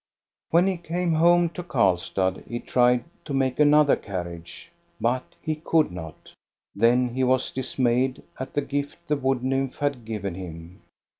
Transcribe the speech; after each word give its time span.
When 0.49 0.65
he 0.65 0.77
came 0.77 1.13
home 1.13 1.49
to 1.49 1.61
Karlstad 1.61 2.43
he 2.47 2.59
tried 2.59 3.03
to 3.25 3.35
make 3.35 3.59
another 3.59 3.95
carriage. 3.95 4.71
But 4.99 5.21
he 5.43 5.53
could 5.57 5.91
not. 5.91 6.33
Then 6.73 7.09
he 7.13 7.23
was 7.23 7.51
dismayed 7.51 8.23
at 8.39 8.55
the 8.55 8.61
gift 8.61 8.97
the 9.07 9.15
wood 9.15 9.43
nymph 9.43 9.77
had 9.77 10.03
given 10.03 10.33
him. 10.33 10.81